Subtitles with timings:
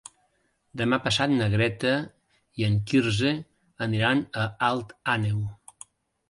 [0.81, 1.91] Demà passat na Greta
[2.61, 3.35] i en Quirze
[3.99, 5.47] iran a Alt Àneu.